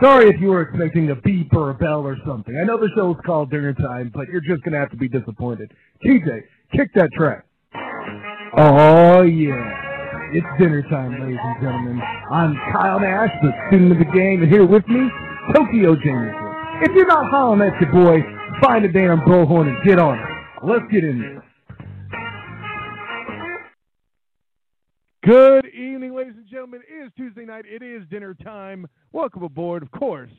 [0.00, 2.56] Sorry if you were expecting a beep or a bell or something.
[2.56, 5.72] I know the show's called dinner time, but you're just gonna have to be disappointed.
[6.04, 7.44] TJ, kick that track.
[8.56, 10.32] Oh yeah.
[10.32, 12.00] It's dinner time, ladies and gentlemen.
[12.30, 15.08] I'm Kyle Nash, the student of the game, and here with me,
[15.54, 16.48] Tokyo Jameson.
[16.82, 18.22] If you're not hollering at your boy,
[18.62, 20.24] find a damn bullhorn and get on it.
[20.62, 21.47] Let's get in there.
[25.24, 26.82] Good evening, ladies and gentlemen.
[26.88, 27.64] It is Tuesday night.
[27.66, 28.86] It is dinner time.
[29.12, 29.82] Welcome aboard.
[29.82, 30.30] Of course,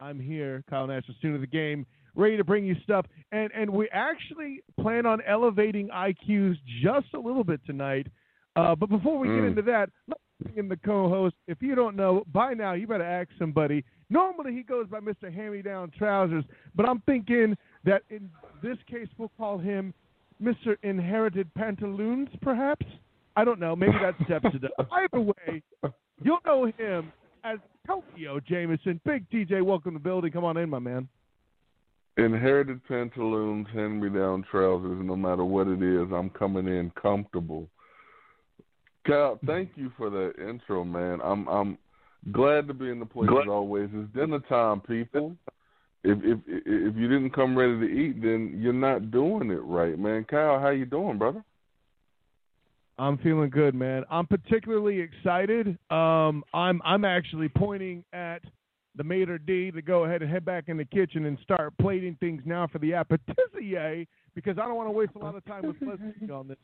[0.00, 3.06] I'm here, Kyle Nash, the student of the game, ready to bring you stuff.
[3.32, 8.06] And and we actually plan on elevating IQs just a little bit tonight.
[8.54, 9.48] Uh, but before we get Mm.
[9.48, 11.34] into that, let's bring in the co-host.
[11.48, 13.82] If you don't know by now, you better ask somebody.
[14.10, 15.32] Normally he goes by Mr.
[15.32, 16.44] Hand-Me-Down Trousers,
[16.74, 18.28] but I'm thinking that in
[18.62, 19.94] this case we'll call him
[20.40, 20.76] Mr.
[20.82, 22.84] Inherited Pantaloons, perhaps.
[23.36, 23.74] I don't know.
[23.74, 24.88] Maybe that steps it up.
[24.92, 25.62] Either way,
[26.22, 27.12] you'll know him
[27.44, 29.00] as Tokyo Jameson.
[29.04, 30.32] Big TJ, welcome to the building.
[30.32, 31.08] Come on in, my man.
[32.18, 37.68] Inherited pantaloons, hand me down trousers, no matter what it is, I'm coming in comfortable.
[39.06, 41.20] Cal, thank you for that intro, man.
[41.24, 41.78] I'm I'm
[42.30, 43.88] glad to be in the place as always.
[43.92, 45.34] It's dinner time, people.
[46.04, 49.98] If if if you didn't come ready to eat, then you're not doing it right,
[49.98, 50.24] man.
[50.24, 51.42] Kyle, how you doing, brother?
[53.02, 54.04] I'm feeling good, man.
[54.12, 55.76] I'm particularly excited.
[55.90, 58.42] Um, I'm I'm actually pointing at
[58.94, 62.16] the maitre d to go ahead and head back in the kitchen and start plating
[62.20, 65.66] things now for the appetizier because I don't want to waste a lot of time
[65.66, 66.58] with Leslie on this.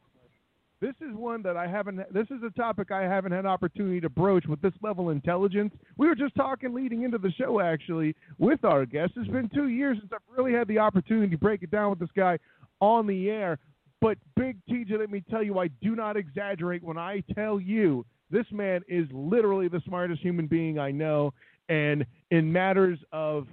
[0.80, 1.96] This is one that I haven't.
[2.14, 5.74] This is a topic I haven't had opportunity to broach with this level of intelligence.
[5.96, 9.14] We were just talking leading into the show, actually, with our guest.
[9.16, 11.98] It's been two years since I've really had the opportunity to break it down with
[11.98, 12.38] this guy
[12.80, 13.58] on the air.
[14.00, 18.04] But Big TJ, let me tell you, I do not exaggerate when I tell you
[18.30, 21.32] this man is literally the smartest human being I know.
[21.68, 23.46] And in matters of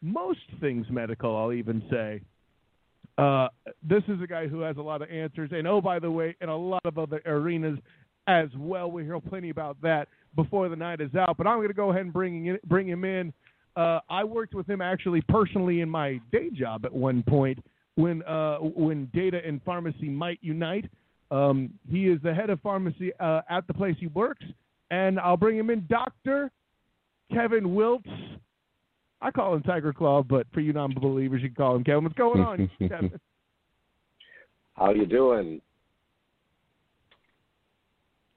[0.00, 2.20] most things medical, I'll even say,
[3.18, 3.48] uh,
[3.82, 5.50] this is a guy who has a lot of answers.
[5.52, 7.78] And oh, by the way, in a lot of other arenas
[8.26, 8.90] as well.
[8.90, 11.36] We'll hear plenty about that before the night is out.
[11.36, 13.32] But I'm going to go ahead and bring, in, bring him in.
[13.76, 17.58] Uh, I worked with him actually personally in my day job at one point
[17.96, 20.88] when uh, when data and pharmacy might unite.
[21.30, 24.44] Um, he is the head of pharmacy uh, at the place he works,
[24.90, 26.50] and I'll bring him in, Doctor
[27.32, 28.38] Kevin Wiltz.
[29.22, 32.04] I call him Tiger Claw, but for you non-believers, you can call him Kevin.
[32.04, 33.18] What's going on, Kevin?
[34.74, 35.60] How you doing?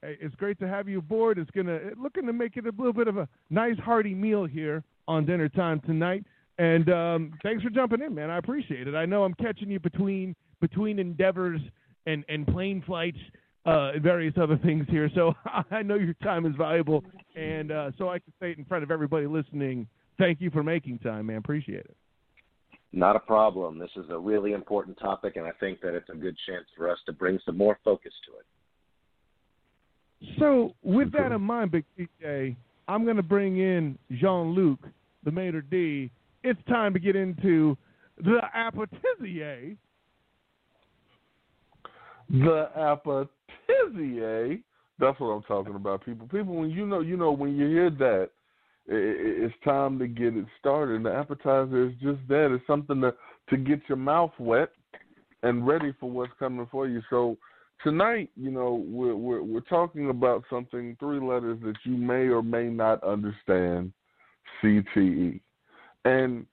[0.00, 1.38] Hey, it's great to have you aboard.
[1.38, 4.84] It's gonna looking to make it a little bit of a nice hearty meal here
[5.08, 6.24] on dinner time tonight.
[6.58, 8.30] And um, thanks for jumping in, man.
[8.30, 8.94] I appreciate it.
[8.94, 11.60] I know I'm catching you between between endeavors
[12.06, 13.18] and and plane flights,
[13.66, 15.10] uh, and various other things here.
[15.14, 15.34] So
[15.70, 18.84] I know your time is valuable, and uh, so I can say it in front
[18.84, 19.86] of everybody listening.
[20.18, 21.36] Thank you for making time, man.
[21.36, 21.96] Appreciate it.
[22.92, 23.78] Not a problem.
[23.78, 26.90] This is a really important topic, and I think that it's a good chance for
[26.90, 28.46] us to bring some more focus to it.
[30.38, 32.56] So, with that in mind, Big TJ,
[32.88, 34.78] I'm going to bring in Jean Luc,
[35.24, 36.10] the maitre d.
[36.46, 37.76] It's time to get into
[38.18, 39.76] the appetizier.
[42.30, 44.62] The appetizier.
[44.98, 46.28] That's what I'm talking about, people.
[46.28, 48.30] People, when you know, you know, when you hear that,
[48.86, 50.96] it's time to get it started.
[50.96, 52.54] And the appetizer is just that.
[52.54, 53.12] It's something to
[53.50, 54.70] to get your mouth wet
[55.42, 57.02] and ready for what's coming for you.
[57.10, 57.36] So
[57.82, 62.42] tonight, you know, we're we're, we're talking about something three letters that you may or
[62.42, 63.92] may not understand.
[64.62, 65.40] CTE,
[66.06, 66.46] and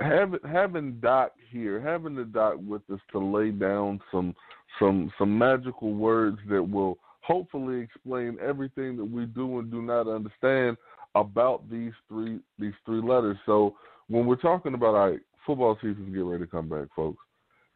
[0.00, 4.34] having having Doc here, having the Doc with us to lay down some
[4.78, 10.08] some some magical words that will hopefully explain everything that we do and do not
[10.08, 10.76] understand
[11.14, 13.36] about these three these three letters.
[13.46, 13.76] So
[14.08, 17.22] when we're talking about right, football season get ready to come back, folks.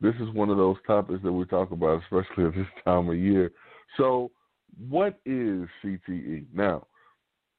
[0.01, 3.17] This is one of those topics that we talk about, especially at this time of
[3.17, 3.53] year.
[3.97, 4.33] So,
[4.89, 6.47] what is CTE?
[6.53, 6.87] Now,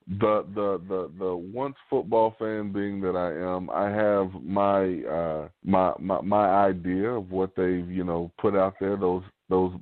[0.07, 5.47] the the the the once football fan being that I am, I have my uh
[5.63, 9.73] my my my idea of what they've, you know, put out there, those those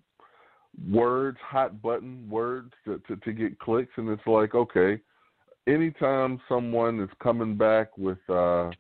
[0.89, 4.99] words, hot button words to, to, to get clicks and it's like, okay,
[5.67, 8.71] anytime someone is coming back with uh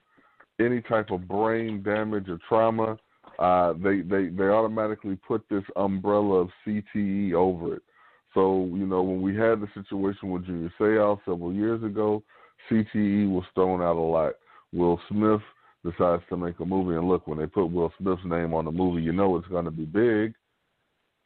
[0.61, 2.97] any type of brain damage or trauma,
[3.39, 7.83] uh they, they, they automatically put this umbrella of CTE over it.
[8.33, 12.23] So, you know, when we had the situation with Junior Seau several years ago,
[12.69, 14.33] CTE was thrown out a lot.
[14.71, 15.41] Will Smith
[15.83, 18.71] decides to make a movie, and look, when they put Will Smith's name on the
[18.71, 20.33] movie, you know it's going to be big.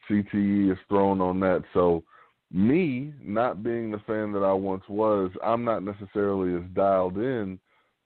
[0.09, 1.63] CTE is thrown on that.
[1.73, 2.03] So
[2.51, 7.59] me not being the fan that I once was, I'm not necessarily as dialed in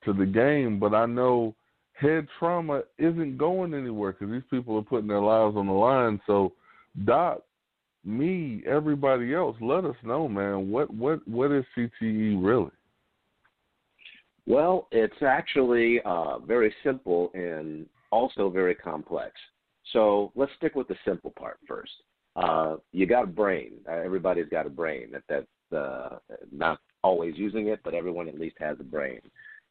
[0.06, 1.56] to the game, but I know
[1.94, 6.20] head trauma isn't going anywhere because these people are putting their lives on the line.
[6.26, 6.54] So,
[7.06, 7.42] Doc,
[8.04, 10.70] me, everybody else, let us know, man.
[10.70, 12.72] What what what is CTE really?
[14.48, 19.34] Well, it's actually uh, very simple and also very complex.
[19.94, 21.92] So let's stick with the simple part first.
[22.36, 23.74] Uh, you got a brain.
[23.88, 25.12] Uh, everybody's got a brain.
[25.12, 26.18] That that's uh,
[26.52, 29.22] not always using it, but everyone at least has a brain.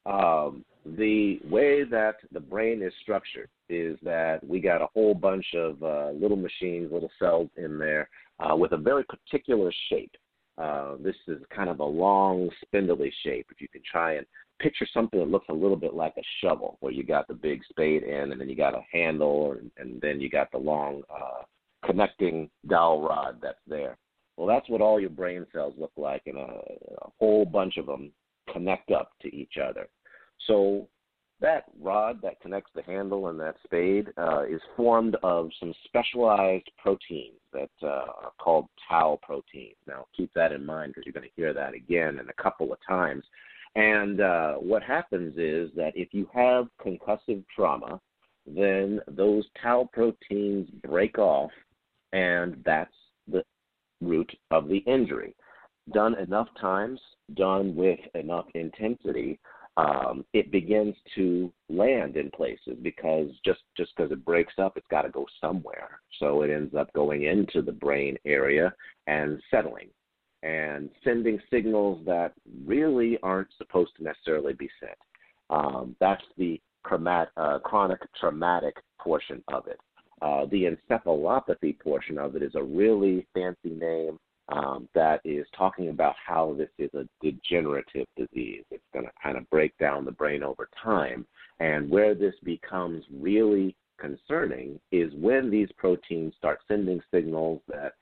[0.07, 5.47] Um, the way that the brain is structured is that we got a whole bunch
[5.55, 8.09] of uh, little machines, little cells in there
[8.39, 10.17] uh, with a very particular shape.
[10.59, 13.47] Uh, this is kind of a long, spindly shape.
[13.51, 14.27] If you can try and
[14.59, 17.63] picture something that looks a little bit like a shovel, where you got the big
[17.69, 21.03] spade end, and then you got a handle, and, and then you got the long
[21.11, 21.43] uh,
[21.87, 23.97] connecting dowel rod that's there.
[24.37, 26.63] Well, that's what all your brain cells look like, and a,
[27.03, 28.13] a whole bunch of them
[28.53, 29.89] connect up to each other.
[30.47, 30.89] So
[31.41, 36.71] that rod that connects the handle and that spade uh, is formed of some specialized
[36.79, 39.77] proteins that uh, are called tau proteins.
[39.87, 42.73] Now, keep that in mind because you're going to hear that again in a couple
[42.73, 43.25] of times.
[43.75, 48.01] And uh, what happens is that if you have concussive trauma,
[48.47, 51.51] then those tau proteins break off,
[52.13, 52.95] and that's
[53.31, 53.45] the
[54.01, 55.35] root of the injury.
[55.93, 57.01] Done enough times,
[57.35, 59.41] done with enough intensity,
[59.77, 64.87] um, it begins to land in places because just just because it breaks up, it's
[64.91, 66.01] got to go somewhere.
[66.19, 68.75] So it ends up going into the brain area
[69.07, 69.89] and settling
[70.43, 72.33] and sending signals that
[72.67, 74.97] really aren't supposed to necessarily be sent.
[75.51, 76.61] Um, that's the
[76.91, 79.79] uh, chronic traumatic portion of it.
[80.23, 84.19] Uh, the encephalopathy portion of it is a really fancy name
[84.51, 88.65] um, that is talking about how this is a degenerative disease.
[88.71, 91.27] It's going to kind of break down the brain over time.
[91.61, 97.93] And where this becomes really concerning is when these proteins start sending signals that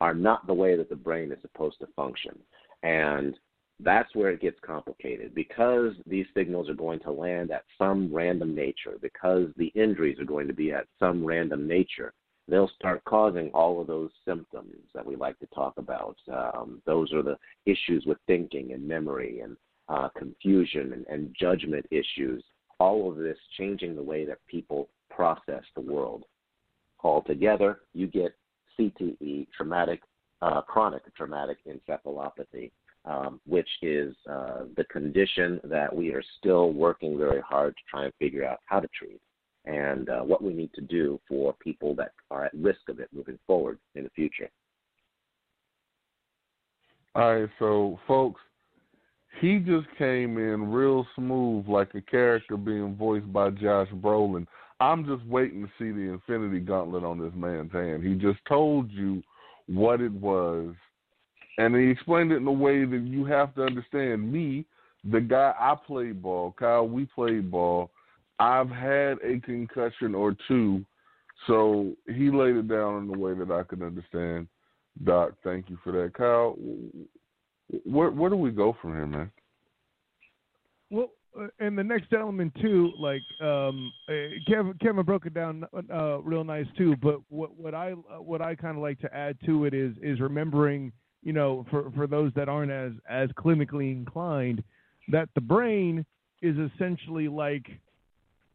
[0.00, 2.38] are not the way that the brain is supposed to function.
[2.82, 3.38] And
[3.80, 8.54] that's where it gets complicated because these signals are going to land at some random
[8.54, 12.12] nature, because the injuries are going to be at some random nature
[12.48, 16.16] they'll start causing all of those symptoms that we like to talk about.
[16.32, 19.56] Um, those are the issues with thinking and memory and
[19.88, 22.42] uh, confusion and, and judgment issues.
[22.78, 26.24] All of this changing the way that people process the world.
[27.04, 28.34] Altogether, you get
[28.78, 30.02] CTE, traumatic,
[30.40, 32.70] uh, chronic traumatic encephalopathy,
[33.04, 38.04] um, which is uh, the condition that we are still working very hard to try
[38.04, 39.20] and figure out how to treat
[39.64, 43.08] and uh, what we need to do for people that are at risk of it
[43.14, 44.50] moving forward in the future.
[47.14, 48.40] All right, so folks,
[49.40, 54.46] he just came in real smooth like a character being voiced by Josh Brolin.
[54.80, 58.02] I'm just waiting to see the infinity gauntlet on this man's hand.
[58.02, 59.22] He just told you
[59.66, 60.74] what it was,
[61.58, 64.32] and he explained it in a way that you have to understand.
[64.32, 64.64] Me,
[65.10, 67.90] the guy I played ball, Kyle, we played ball
[68.38, 70.84] I've had a concussion or two,
[71.46, 74.48] so he laid it down in a way that I could understand.
[75.04, 76.14] Doc, thank you for that.
[76.14, 76.56] Kyle,
[77.84, 79.30] where where do we go from here, man?
[80.90, 84.12] Well, uh, and the next element too, like um, uh,
[84.46, 86.96] Kevin Kevin broke it down uh, real nice too.
[87.02, 90.20] But what what I what I kind of like to add to it is is
[90.20, 94.62] remembering, you know, for for those that aren't as as clinically inclined,
[95.08, 96.04] that the brain
[96.42, 97.66] is essentially like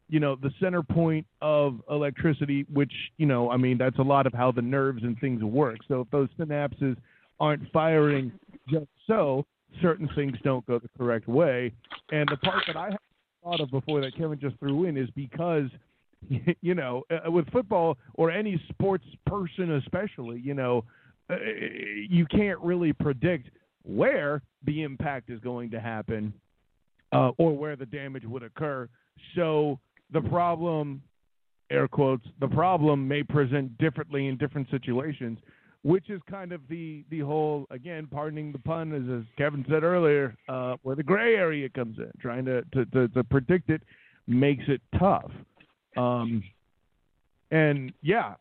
[0.10, 4.26] you know the center point of electricity which you know i mean that's a lot
[4.26, 5.78] of how the nerves and things work.
[5.88, 6.96] So if those synapses
[7.40, 8.32] aren't firing
[8.70, 9.46] just so
[9.82, 11.72] certain things don't go the correct way.
[12.12, 12.90] And the part that i
[13.44, 15.70] thought of before that kevin just threw in is because
[16.62, 20.84] you know uh, with football or any sports person especially you know
[21.30, 21.36] uh,
[22.10, 23.50] you can't really predict
[23.84, 26.34] where the impact is going to happen
[27.12, 28.88] uh, or where the damage would occur.
[29.36, 29.80] So
[30.12, 31.02] the problem,
[31.70, 35.38] air quotes, the problem may present differently in different situations,
[35.84, 39.84] which is kind of the the whole again, pardoning the pun, as, as Kevin said
[39.84, 42.12] earlier, uh, where the gray area comes in.
[42.20, 43.82] Trying to to, to, to predict it
[44.28, 45.32] makes it tough.
[45.96, 46.44] Um,
[47.52, 48.34] and yeah,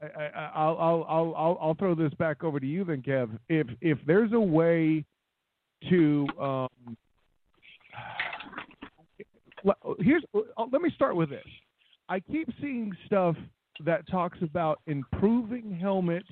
[0.54, 3.38] I, will I'll I'll I'll I'll throw this back over to you then, Kev.
[3.48, 5.04] If if there's a way
[5.88, 6.96] to um,
[10.00, 11.44] here's uh, let me start with this.
[12.08, 13.36] I keep seeing stuff
[13.84, 16.28] that talks about improving helmets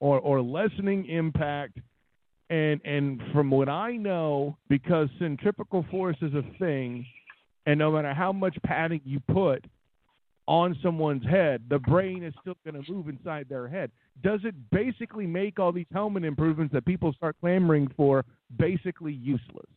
[0.00, 1.78] or or lessening impact.
[2.48, 7.06] And and from what I know, because centripetal force is a thing,
[7.66, 9.64] and no matter how much padding you put
[10.46, 13.92] on someone's head, the brain is still going to move inside their head.
[14.22, 18.24] Does it basically make all these helmet improvements that people start clamoring for
[18.58, 19.68] basically useless?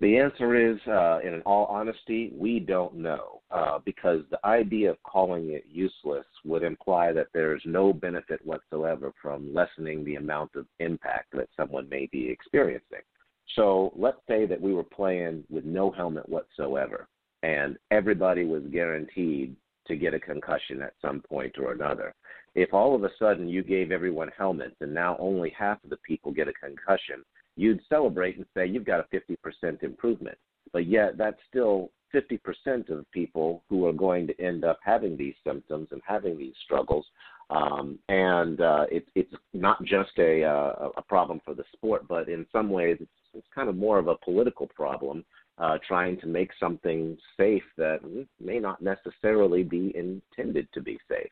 [0.00, 5.02] The answer is, uh, in all honesty, we don't know uh, because the idea of
[5.02, 10.66] calling it useless would imply that there's no benefit whatsoever from lessening the amount of
[10.80, 13.00] impact that someone may be experiencing.
[13.54, 17.08] So let's say that we were playing with no helmet whatsoever,
[17.42, 22.14] and everybody was guaranteed to get a concussion at some point or another.
[22.54, 25.98] If all of a sudden you gave everyone helmets and now only half of the
[25.98, 27.24] people get a concussion,
[27.56, 29.16] you'd celebrate and say you've got a
[29.64, 30.38] 50% improvement.
[30.72, 35.34] But yet, that's still 50% of people who are going to end up having these
[35.44, 37.06] symptoms and having these struggles.
[37.50, 42.28] Um, and uh, it, it's not just a, uh, a problem for the sport, but
[42.28, 45.24] in some ways, it's, it's kind of more of a political problem.
[45.58, 48.00] Uh, trying to make something safe that
[48.38, 51.30] may not necessarily be intended to be safe.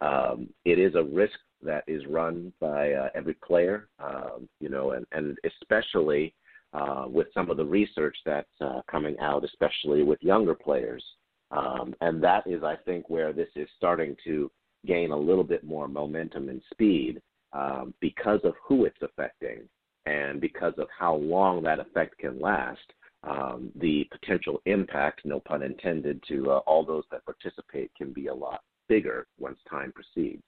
[0.00, 4.92] Um, it is a risk that is run by uh, every player, um, you know,
[4.92, 6.34] and, and especially
[6.72, 11.04] uh, with some of the research that's uh, coming out, especially with younger players.
[11.50, 14.50] Um, and that is, I think, where this is starting to
[14.84, 17.20] gain a little bit more momentum and speed
[17.52, 19.60] um, because of who it's affecting
[20.06, 22.92] and because of how long that effect can last.
[23.22, 28.28] Um, the potential impact, no pun intended, to uh, all those that participate can be
[28.28, 30.42] a lot bigger once time proceeds.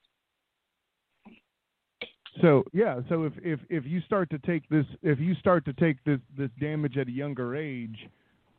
[2.40, 5.72] So yeah, so if, if if you start to take this if you start to
[5.72, 8.08] take this this damage at a younger age,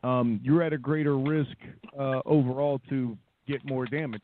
[0.03, 1.55] um, you're at a greater risk
[1.97, 4.21] uh, overall to get more damage.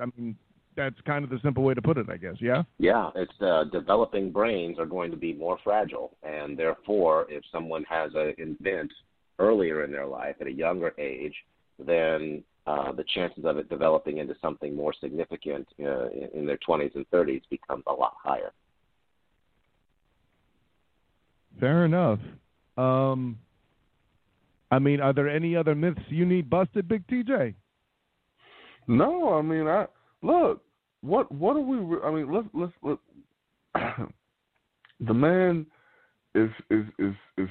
[0.00, 0.36] I mean,
[0.76, 2.36] that's kind of the simple way to put it, I guess.
[2.40, 2.62] Yeah.
[2.78, 7.84] Yeah, it's uh, developing brains are going to be more fragile, and therefore, if someone
[7.88, 8.92] has an event
[9.38, 11.34] earlier in their life at a younger age,
[11.78, 16.58] then uh, the chances of it developing into something more significant uh, in, in their
[16.68, 18.52] 20s and 30s becomes a lot higher.
[21.60, 22.20] Fair enough.
[22.76, 23.38] Um,
[24.70, 27.54] I mean, are there any other myths you need busted, Big TJ?
[28.86, 29.86] No, I mean, I
[30.22, 30.62] look.
[31.00, 31.76] What what are we?
[32.04, 33.00] I mean, let's let's look.
[35.00, 35.66] the man
[36.34, 37.48] is is is is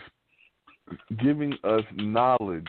[1.19, 2.67] giving us knowledge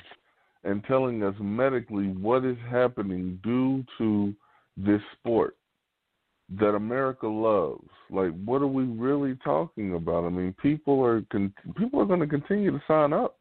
[0.65, 4.35] and telling us medically what is happening due to
[4.77, 5.57] this sport
[6.57, 7.89] that America loves.
[8.11, 10.25] Like, what are we really talking about?
[10.25, 13.37] I mean, people are con- people are going to continue to sign up.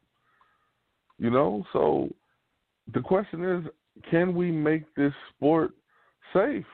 [1.18, 2.08] You know, so
[2.94, 3.64] the question is,
[4.10, 5.72] can we make this sport
[6.32, 6.64] safe?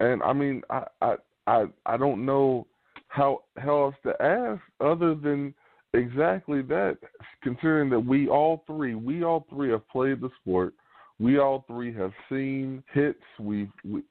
[0.00, 1.14] And I mean, I I
[1.46, 2.66] I, I don't know
[3.08, 5.54] how how else to ask other than
[5.92, 6.98] exactly that.
[7.42, 10.74] Considering that we all three, we all three have played the sport.
[11.18, 13.18] We all three have seen hits.
[13.38, 14.02] We've we,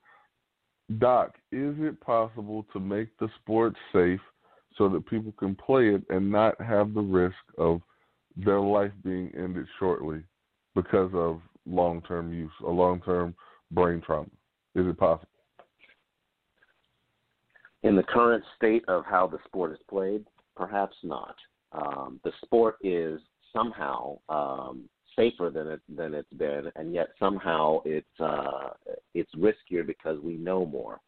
[0.99, 4.19] Doc, is it possible to make the sport safe
[4.77, 7.81] so that people can play it and not have the risk of
[8.35, 10.23] their life being ended shortly
[10.75, 13.35] because of long term use or long term
[13.71, 14.29] brain trauma?
[14.75, 15.27] Is it possible?
[17.83, 21.35] In the current state of how the sport is played, perhaps not.
[21.73, 23.19] Um, the sport is
[23.51, 28.69] somehow um, safer than it than it's been, and yet somehow it's uh,
[29.13, 30.99] it's riskier because we know more.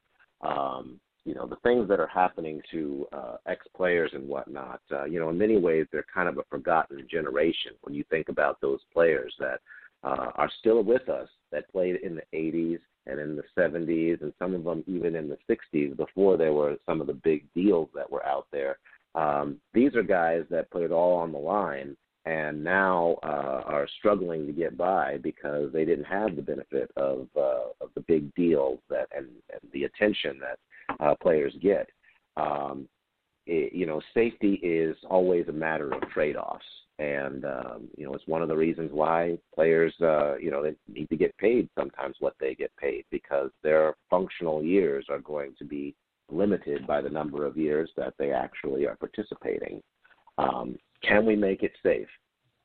[0.41, 4.81] Um, you know the things that are happening to uh, ex players and whatnot.
[4.91, 8.29] Uh, you know, in many ways, they're kind of a forgotten generation when you think
[8.29, 9.59] about those players that
[10.03, 14.33] uh, are still with us that played in the 80s and in the 70s, and
[14.39, 17.89] some of them even in the 60s before there were some of the big deals
[17.95, 18.77] that were out there.
[19.15, 21.95] Um, these are guys that put it all on the line
[22.25, 27.27] and now uh, are struggling to get by because they didn't have the benefit of
[27.37, 30.59] uh, of the big deals that and, and the attention that
[30.99, 31.87] uh, players get.
[32.37, 32.87] Um,
[33.45, 36.65] it, you know, safety is always a matter of trade-offs,
[36.97, 40.75] and um, you know it's one of the reasons why players, uh, you know, they
[40.91, 45.53] need to get paid sometimes what they get paid because their functional years are going
[45.59, 45.95] to be
[46.31, 49.81] limited by the number of years that they actually are participating.
[50.39, 52.07] Um, can we make it safe?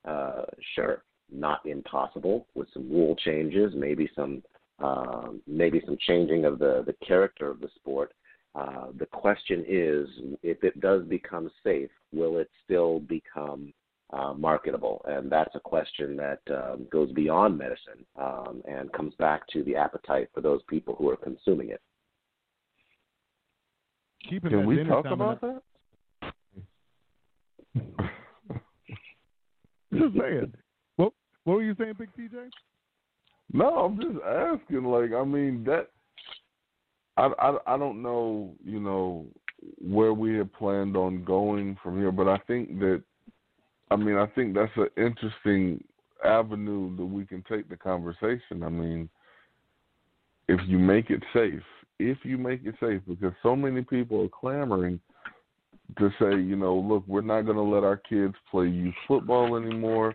[0.04, 0.42] Uh,
[0.74, 4.42] sure, not impossible with some rule changes, maybe some
[4.78, 8.12] um, maybe some changing of the the character of the sport.
[8.54, 10.08] Uh, the question is,
[10.42, 13.72] if it does become safe, will it still become
[14.12, 15.04] uh, marketable?
[15.06, 19.76] And that's a question that um, goes beyond medicine um, and comes back to the
[19.76, 21.80] appetite for those people who are consuming it.
[24.28, 25.62] Keeping Can we talk about that?
[29.98, 30.52] Just saying.
[30.96, 31.12] What
[31.44, 32.48] What were you saying, Big TJ?
[33.52, 34.84] No, I'm just asking.
[34.84, 35.88] Like, I mean, that
[37.16, 39.26] I, I I don't know, you know,
[39.80, 43.02] where we had planned on going from here, but I think that,
[43.90, 45.82] I mean, I think that's an interesting
[46.24, 48.62] avenue that we can take the conversation.
[48.62, 49.08] I mean,
[50.48, 51.62] if you make it safe,
[51.98, 55.00] if you make it safe, because so many people are clamoring
[55.98, 59.56] to say, you know, look, we're not going to let our kids play youth football
[59.56, 60.14] anymore.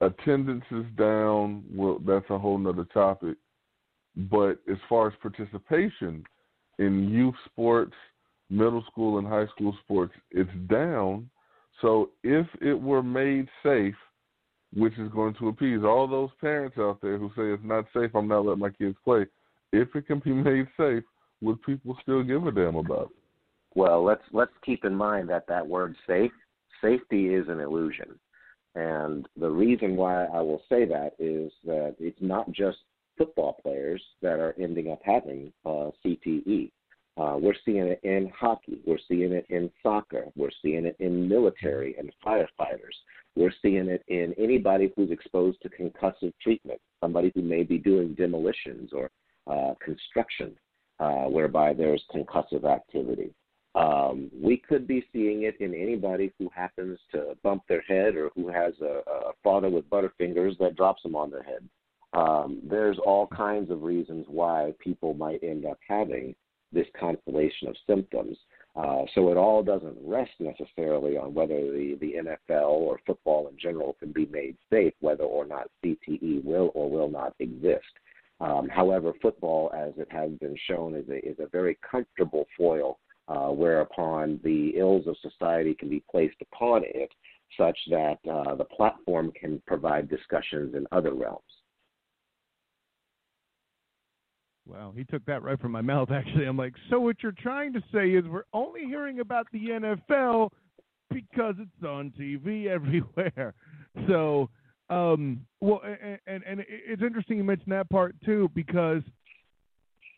[0.00, 1.64] Attendance is down.
[1.72, 3.36] Well, that's a whole nother topic.
[4.16, 6.24] But as far as participation
[6.78, 7.94] in youth sports,
[8.50, 11.28] middle school and high school sports, it's down.
[11.82, 13.94] So if it were made safe,
[14.74, 18.10] which is going to appease all those parents out there who say it's not safe,
[18.14, 19.26] I'm not letting my kids play.
[19.72, 21.04] If it can be made safe,
[21.40, 23.25] would people still give a damn about it?
[23.76, 26.32] Well, let's let's keep in mind that that word safe
[26.80, 28.18] safety is an illusion.
[28.74, 32.78] And the reason why I will say that is that it's not just
[33.18, 36.70] football players that are ending up having uh, CTE.
[37.18, 38.78] Uh, we're seeing it in hockey.
[38.86, 40.24] We're seeing it in soccer.
[40.36, 42.96] We're seeing it in military and firefighters.
[43.36, 48.14] We're seeing it in anybody who's exposed to concussive treatment, somebody who may be doing
[48.14, 49.10] demolitions or
[49.46, 50.56] uh, construction,
[50.98, 53.34] uh, whereby there's concussive activity.
[53.76, 58.30] Um, we could be seeing it in anybody who happens to bump their head or
[58.34, 61.68] who has a, a father with butterfingers that drops them on their head.
[62.14, 66.34] Um, there's all kinds of reasons why people might end up having
[66.72, 68.38] this constellation of symptoms.
[68.74, 73.58] Uh, so it all doesn't rest necessarily on whether the, the NFL or football in
[73.58, 77.84] general can be made safe, whether or not CTE will or will not exist.
[78.40, 82.98] Um, however, football, as it has been shown, is a, is a very comfortable foil
[83.28, 87.10] uh, whereupon the ills of society can be placed upon it,
[87.56, 91.42] such that uh, the platform can provide discussions in other realms.
[94.66, 96.10] Wow, he took that right from my mouth.
[96.10, 99.68] Actually, I'm like, so what you're trying to say is we're only hearing about the
[99.68, 100.50] NFL
[101.10, 103.54] because it's on TV everywhere.
[104.08, 104.50] So,
[104.90, 109.00] um, well, and, and and it's interesting you mentioned that part too because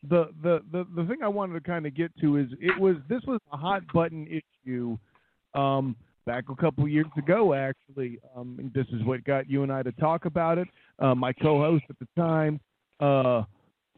[0.09, 2.97] the the the, the thing I wanted to kind of get to is it was
[3.09, 4.97] this was a hot button issue
[5.55, 8.19] um, back a couple years ago actually.
[8.37, 10.69] Um, this is what got you and I to talk about it.
[10.99, 12.61] Uh, my co-host at the time,
[13.01, 13.43] uh,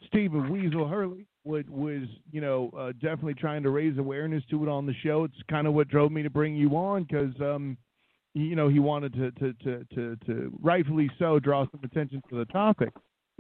[0.07, 4.69] Stephen Weasel Hurley, would, was you know uh, definitely trying to raise awareness to it
[4.69, 5.25] on the show.
[5.25, 7.35] It's kind of what drove me to bring you on because.
[7.41, 7.77] Um,
[8.33, 12.39] you know, he wanted to, to, to, to, to rightfully so draw some attention to
[12.39, 12.91] the topic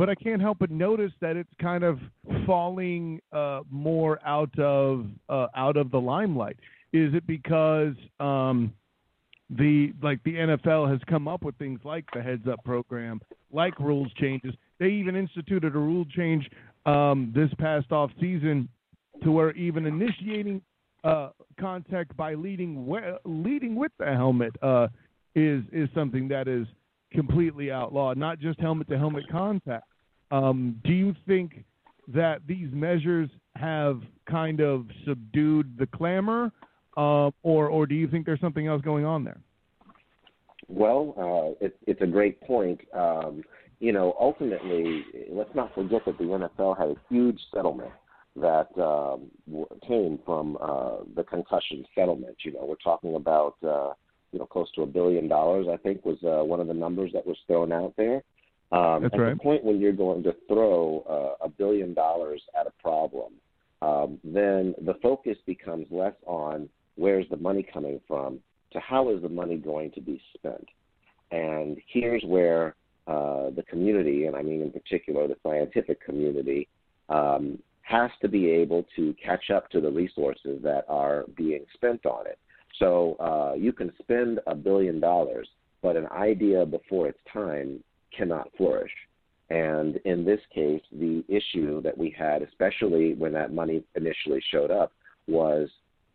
[0.01, 1.99] but I can't help but notice that it's kind of
[2.47, 6.57] falling uh, more out of uh, out of the limelight.
[6.95, 8.73] Is it because um,
[9.51, 13.21] the like the NFL has come up with things like the Heads Up program,
[13.53, 14.55] like rules changes?
[14.79, 16.49] They even instituted a rule change
[16.87, 18.71] um, this past off season
[19.23, 20.63] to where even initiating
[21.05, 21.29] uh,
[21.61, 24.89] contact by leading we- leading with the helmet uh,
[25.35, 26.67] is is something that is
[27.13, 29.85] completely outlawed, not just helmet to helmet contact.
[30.31, 31.65] Um, do you think
[32.09, 36.53] that these measures have kind of subdued the clamor,
[36.97, 39.41] uh, or or do you think there's something else going on there?
[40.69, 42.81] Well, uh, it, it's a great point.
[42.95, 43.43] Um,
[43.81, 47.91] you know, ultimately, let's not forget that the NFL had a huge settlement
[48.37, 49.31] that um,
[49.87, 52.37] came from uh, the concussion settlement.
[52.45, 53.93] You know, we're talking about uh,
[54.33, 55.67] you know close to a billion dollars.
[55.73, 58.23] I think was uh, one of the numbers that was thrown out there.
[58.73, 59.35] Um, That's at right.
[59.35, 63.33] the point when you're going to throw uh, a billion dollars at a problem,
[63.83, 68.39] um, then the focus becomes less on where's the money coming from
[68.73, 70.67] to how is the money going to be spent.
[71.33, 76.69] And here's where uh, the community, and I mean in particular the scientific community,
[77.09, 82.07] um, has to be able to catch up to the resources that are being spent
[82.07, 82.39] on it.
[82.79, 85.49] So uh, you can spend a billion dollars,
[85.83, 87.83] but an idea before its time
[88.17, 88.93] cannot flourish.
[89.51, 94.71] And in this case, the issue that we had, especially when that money initially showed
[94.71, 94.93] up,
[95.27, 95.69] was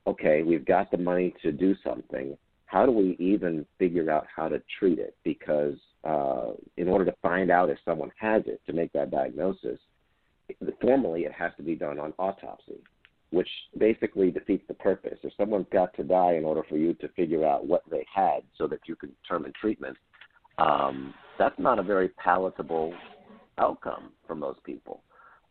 [0.08, 2.38] okay, we've got the money to do something.
[2.68, 5.16] How do we even figure out how to treat it?
[5.24, 9.80] Because uh, in order to find out if someone has it, to make that diagnosis,
[10.82, 12.80] formally it has to be done on autopsy,
[13.32, 15.18] which basically defeats the purpose.
[15.24, 18.42] If someone's got to die in order for you to figure out what they had
[18.58, 19.98] so that you can determine treatment,
[20.58, 22.94] um, that's not a very palatable
[23.58, 25.02] outcome for most people.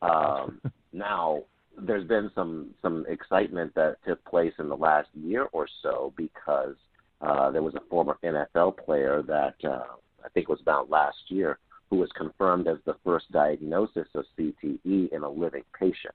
[0.02, 0.60] Um,
[0.92, 1.42] now,
[1.76, 6.76] there's been some some excitement that took place in the last year or so because
[7.20, 11.58] uh, there was a former NFL player that uh, I think was about last year
[11.90, 16.14] who was confirmed as the first diagnosis of CTE in a living patient.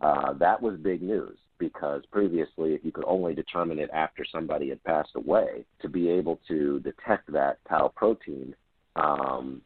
[0.00, 4.68] Uh, that was big news because previously, if you could only determine it after somebody
[4.68, 8.54] had passed away, to be able to detect that tau protein,
[8.96, 9.60] um,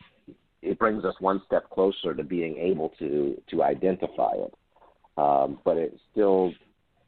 [0.62, 4.55] it brings us one step closer to being able to to identify it.
[5.18, 6.53] Um, but it still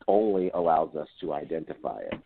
[0.06, 2.20] only allows us to identify it.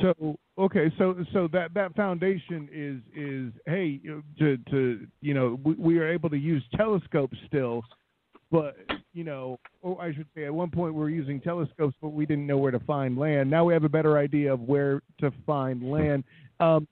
[0.00, 4.00] So okay, so so that that foundation is is hey
[4.38, 7.82] to to you know we, we are able to use telescopes still,
[8.50, 8.76] but
[9.12, 12.26] you know or I should say at one point we were using telescopes but we
[12.26, 13.50] didn't know where to find land.
[13.50, 16.24] Now we have a better idea of where to find land.
[16.60, 16.86] Um,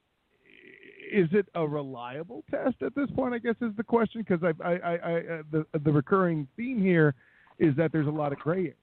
[1.12, 3.35] is it a reliable test at this point?
[3.35, 6.81] I guess is the question because I, I, I, I uh, the the recurring theme
[6.81, 7.14] here
[7.59, 8.75] is that there's a lot of gray.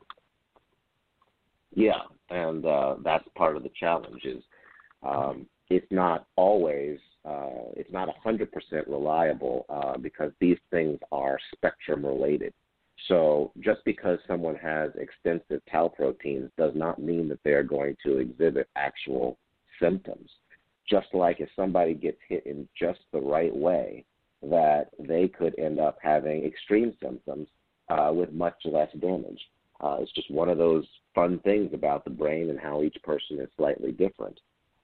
[1.74, 4.24] Yeah, and uh, that's part of the challenge.
[4.24, 4.44] Is
[5.08, 8.48] um, it's not always uh, it's not 100%
[8.88, 12.54] reliable uh, because these things are spectrum related.
[13.08, 18.20] So just because someone has extensive tau proteins does not mean that they're going to
[18.20, 19.38] exhibit actual
[19.80, 20.30] symptoms.
[20.90, 24.06] Just like if somebody gets hit in just the right way,
[24.42, 27.48] that they could end up having extreme symptoms
[27.90, 29.42] uh, with much less damage.
[29.82, 33.40] Uh, it's just one of those fun things about the brain and how each person
[33.40, 34.40] is slightly different.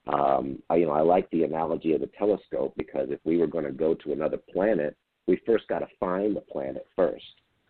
[0.08, 3.48] Um, I, you know, I like the analogy of the telescope because if we were
[3.48, 7.24] going to go to another planet, we first got to find the planet first,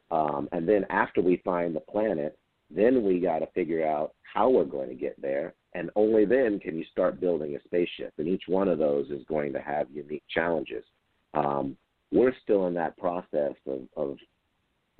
[0.10, 2.38] um, and then after we find the planet,
[2.70, 6.60] then we got to figure out how we're going to get there, and only then
[6.60, 8.14] can you start building a spaceship.
[8.18, 10.84] And each one of those is going to have unique challenges.
[11.34, 11.78] Um,
[12.12, 14.18] we're still in that process of, of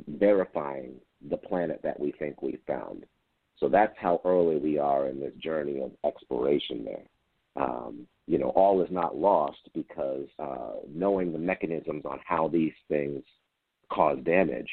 [0.08, 0.94] verifying
[1.30, 3.06] the planet that we think we found.
[3.60, 7.04] So that's how early we are in this journey of exploration there.
[7.56, 12.74] Um, you know, all is not lost because uh, knowing the mechanisms on how these
[12.88, 13.24] things
[13.92, 14.70] cause damage,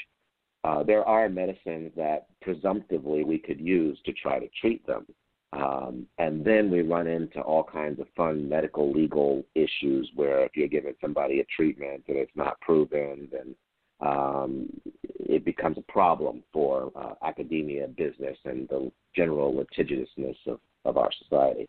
[0.62, 5.07] uh, there are medicines that presumptively we could use to try to treat them.
[5.53, 10.53] Um, and then we run into all kinds of fun medical legal issues where if
[10.55, 13.55] you're giving somebody a treatment and it's not proven, then
[14.01, 14.69] um,
[15.03, 21.11] it becomes a problem for uh, academia, business, and the general litigiousness of, of our
[21.23, 21.69] society.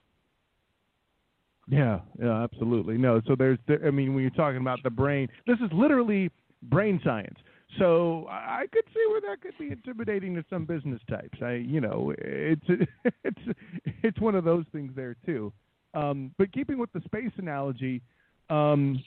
[1.68, 2.98] Yeah, yeah, absolutely.
[2.98, 6.30] No, so there's, I mean, when you're talking about the brain, this is literally
[6.64, 7.38] brain science.
[7.80, 11.38] So I could see where that could be intimidating to some business types.
[11.42, 12.66] I, you know, it's
[13.24, 13.58] it's
[14.04, 15.54] it's one of those things there too.
[15.94, 18.02] Um, but keeping with the space analogy,
[18.50, 19.02] um,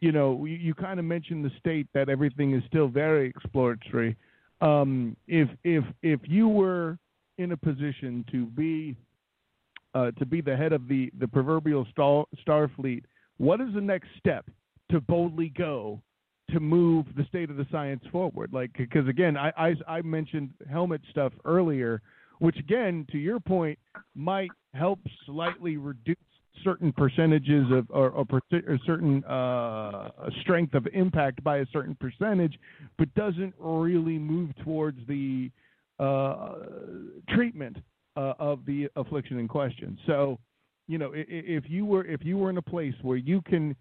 [0.00, 4.16] you know, you, you kind of mentioned the state that everything is still very exploratory.
[4.60, 6.98] Um, if if if you were
[7.38, 8.96] in a position to be
[9.94, 13.04] uh, to be the head of the the proverbial star, Starfleet,
[13.38, 14.46] what is the next step
[14.90, 16.00] to boldly go
[16.50, 18.52] to move the state of the science forward?
[18.52, 22.02] Like, because again, I, I I mentioned helmet stuff earlier,
[22.38, 23.78] which again, to your point,
[24.14, 26.16] might help slightly reduce
[26.62, 30.10] certain percentages of or, or, or certain uh,
[30.42, 32.58] strength of impact by a certain percentage,
[32.98, 35.50] but doesn't really move towards the
[35.98, 36.54] uh,
[37.30, 37.76] treatment
[38.16, 39.98] uh, of the affliction in question.
[40.06, 40.38] So,
[40.86, 43.76] you know, if, you were if you were in a place where you can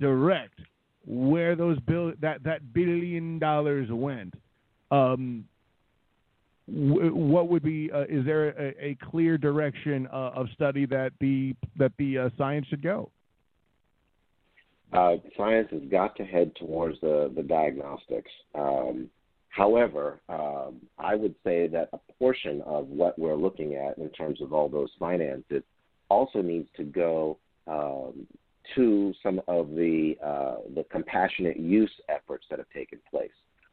[0.00, 0.60] direct
[1.06, 4.34] where those bill that that billion dollars went,
[4.90, 5.44] um,
[6.66, 11.54] what would be uh, is there a, a clear direction uh, of study that the
[11.78, 13.10] that the uh, science should go?
[14.92, 18.30] Uh, science has got to head towards the the diagnostics.
[18.54, 19.10] Um,
[19.56, 24.40] however, um, I would say that a portion of what we're looking at in terms
[24.42, 25.62] of all those finances
[26.08, 28.26] also needs to go um,
[28.74, 33.30] to some of the uh, the compassionate use efforts that have taken place.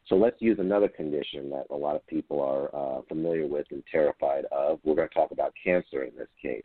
[0.08, 3.82] So let's use another condition that a lot of people are uh, familiar with and
[3.90, 4.78] terrified of.
[4.84, 6.62] We're going to talk about cancer in this case.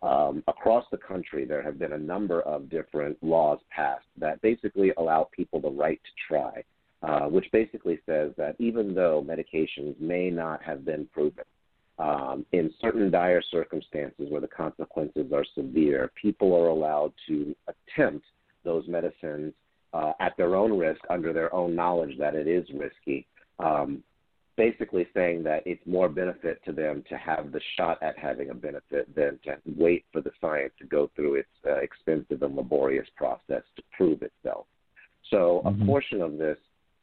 [0.00, 4.92] Um, across the country, there have been a number of different laws passed that basically
[4.96, 6.62] allow people the right to try,
[7.02, 11.44] uh, which basically says that even though medications may not have been proven,
[11.98, 18.24] um, in certain dire circumstances where the consequences are severe, people are allowed to attempt
[18.64, 19.52] those medicines
[19.92, 23.26] uh, at their own risk, under their own knowledge that it is risky,
[23.58, 24.02] um,
[24.56, 28.54] basically saying that it's more benefit to them to have the shot at having a
[28.54, 33.08] benefit than to wait for the science to go through its uh, expensive and laborious
[33.16, 34.66] process to prove itself.
[35.30, 35.82] So mm-hmm.
[35.82, 36.58] a portion of this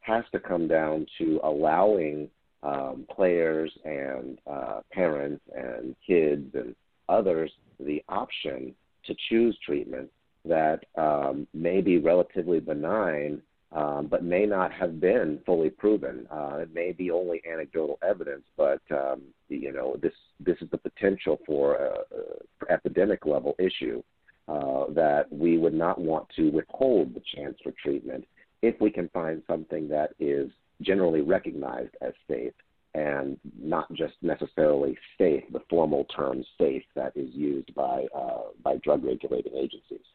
[0.06, 2.30] has to come down to allowing
[2.64, 6.76] um, players and uh, parents and kids and
[7.10, 8.74] others the option
[9.06, 10.10] to choose treatment
[10.46, 13.42] that um, may be relatively benign,
[13.72, 16.28] um, but may not have been fully proven.
[16.32, 20.78] Uh, it may be only anecdotal evidence, but um, you know this this is the
[20.78, 24.02] potential for a, a epidemic level issue
[24.48, 28.26] uh, that we would not want to withhold the chance for treatment
[28.66, 30.50] if we can find something that is
[30.82, 32.54] generally recognized as safe
[32.96, 38.78] and not just necessarily safe, the formal term safe that is used by uh, by
[38.78, 40.06] drug regulating agencies.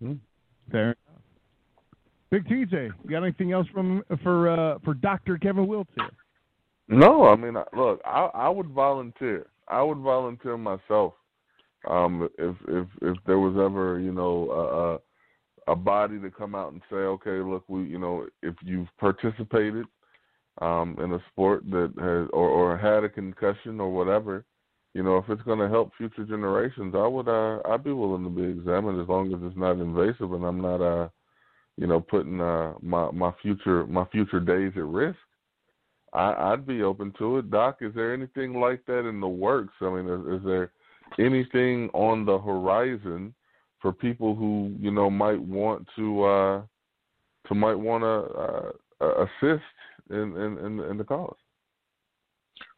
[0.00, 0.14] Hmm.
[0.70, 0.96] Fair enough.
[2.30, 6.10] Big TJ, you got anything else from for uh, for Doctor Kevin Wiltz here?
[6.88, 9.46] No, I mean, look, I, I would volunteer.
[9.68, 11.14] I would volunteer myself
[11.88, 15.00] um, if if if there was ever you know
[15.68, 19.86] a, body to come out and say, okay, look, we you know if you've participated
[20.60, 24.44] um, in a sport that has or, or had a concussion or whatever,
[24.94, 28.24] you know, if it's going to help future generations, I would uh, I'd be willing
[28.24, 31.08] to be examined as long as it's not invasive and I'm not uh,
[31.76, 35.18] you know, putting uh, my my future my future days at risk.
[36.12, 37.50] I, I'd be open to it.
[37.50, 39.74] Doc, is there anything like that in the works?
[39.80, 40.70] I mean, is, is there
[41.18, 43.34] anything on the horizon
[43.84, 46.62] for people who you know might want to uh,
[47.46, 49.62] to might want to uh, assist
[50.08, 51.36] in, in, in, the cause?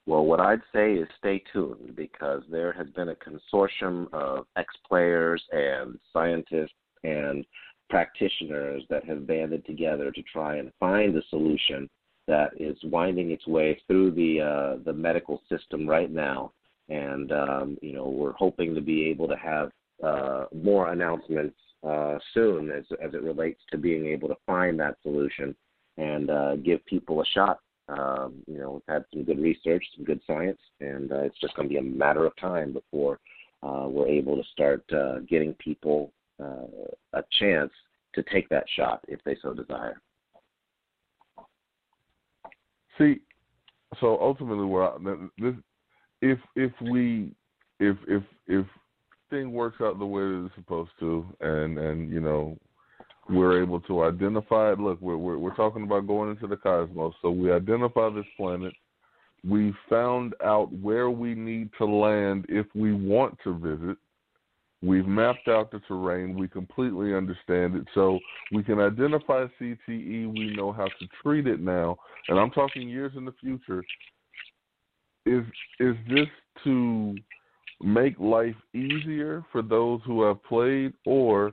[0.05, 4.75] Well, what I'd say is stay tuned because there has been a consortium of ex
[4.88, 7.47] players and scientists and
[7.88, 11.88] practitioners that have banded together to try and find a solution
[12.27, 16.51] that is winding its way through the uh, the medical system right now,
[16.88, 19.71] and um, you know we're hoping to be able to have
[20.02, 21.56] uh, more announcements
[21.87, 25.54] uh, soon as as it relates to being able to find that solution
[25.96, 27.61] and uh, give people a shot.
[27.88, 31.54] Um, you know, we've had some good research, some good science, and uh, it's just
[31.54, 33.20] going to be a matter of time before
[33.62, 36.66] uh, we're able to start uh, getting people uh,
[37.12, 37.70] a chance
[38.14, 40.00] to take that shot if they so desire.
[42.98, 43.20] See,
[44.00, 44.90] so ultimately, where
[45.38, 45.54] this,
[46.22, 47.32] if if we
[47.78, 48.66] if if if
[49.30, 52.56] thing works out the way it's supposed to, and and you know
[53.28, 54.78] we're able to identify it.
[54.78, 57.14] Look, we're, we're, we're talking about going into the cosmos.
[57.22, 58.72] So we identify this planet.
[59.48, 63.96] We found out where we need to land if we want to visit.
[64.82, 66.38] We've mapped out the terrain.
[66.38, 67.86] We completely understand it.
[67.94, 68.18] So
[68.52, 69.78] we can identify CTE.
[70.32, 71.96] We know how to treat it now.
[72.28, 73.82] And I'm talking years in the future.
[75.24, 75.44] Is
[75.80, 76.28] is this
[76.64, 77.16] to
[77.82, 81.52] make life easier for those who have played or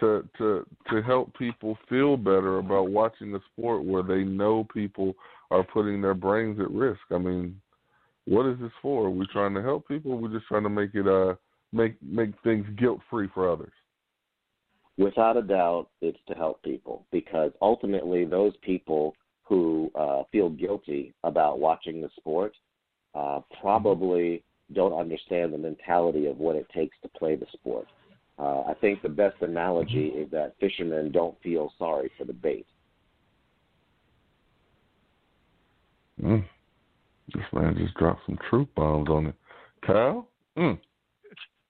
[0.00, 5.14] to to to help people feel better about watching a sport where they know people
[5.50, 7.00] are putting their brains at risk.
[7.10, 7.60] I mean,
[8.26, 9.06] what is this for?
[9.06, 10.18] Are we trying to help people?
[10.18, 11.34] we're just trying to make it uh
[11.72, 13.72] make make things guilt free for others.
[14.96, 21.14] Without a doubt, it's to help people because ultimately those people who uh, feel guilty
[21.24, 22.52] about watching the sport
[23.14, 27.86] uh, probably don't understand the mentality of what it takes to play the sport.
[28.38, 32.66] Uh, I think the best analogy is that fishermen don't feel sorry for the bait.
[36.22, 36.44] Mm.
[37.34, 39.34] This man just dropped some truth bombs on it.
[39.84, 40.28] Kyle?
[40.56, 40.78] Mm.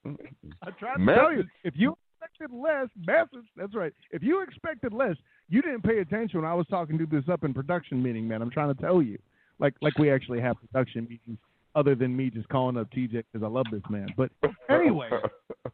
[0.07, 3.93] I tried to tell you, if you expected less, message, that's right.
[4.11, 5.17] If you expected less,
[5.49, 8.43] you didn't pay attention when I was talking to this up in production meeting, man.
[8.43, 9.19] I'm trying to tell you.
[9.59, 11.39] Like like we actually have production meetings
[11.75, 14.09] other than me just calling up TJ because I love this man.
[14.17, 14.31] But
[14.69, 15.09] anyway,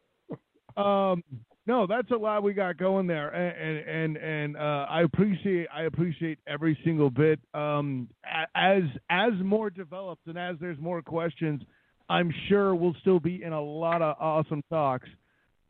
[0.77, 1.23] Um,
[1.67, 5.67] no, that's a lot we got going there, and and and, and uh, I appreciate
[5.73, 7.39] I appreciate every single bit.
[7.53, 8.09] Um,
[8.55, 11.61] as as more develops and as there's more questions,
[12.09, 15.07] I'm sure we'll still be in a lot of awesome talks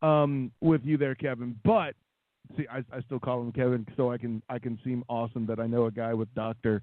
[0.01, 1.57] um, with you there, Kevin.
[1.63, 1.93] But
[2.57, 5.59] see, I, I still call him Kevin so I can I can seem awesome that
[5.59, 6.81] I know a guy with doctor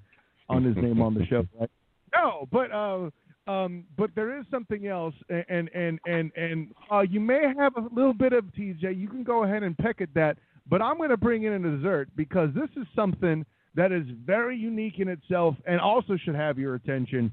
[0.48, 1.46] on his name on the show.
[1.58, 1.70] Right?
[2.14, 3.08] No, but uh,
[3.46, 5.14] um, but there is something else,
[5.48, 8.96] and and and and uh, you may have a little bit of TJ.
[8.96, 11.76] You can go ahead and peck at that, but I'm going to bring in a
[11.76, 16.58] dessert because this is something that is very unique in itself and also should have
[16.58, 17.32] your attention.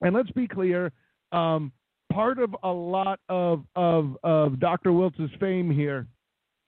[0.00, 0.92] And let's be clear,
[1.32, 1.72] um,
[2.12, 4.92] part of a lot of of of Dr.
[4.92, 6.06] Wiltz's fame here,